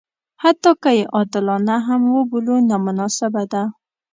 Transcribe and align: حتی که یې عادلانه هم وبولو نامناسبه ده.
حتی 0.43 0.71
که 0.81 0.89
یې 0.97 1.03
عادلانه 1.15 1.75
هم 1.87 2.01
وبولو 2.15 2.55
نامناسبه 2.69 3.43
ده. 3.51 3.63